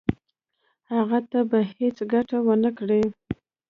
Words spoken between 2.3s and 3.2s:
ونه کړي.